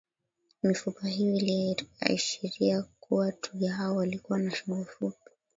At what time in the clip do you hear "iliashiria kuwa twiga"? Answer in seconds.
1.35-3.71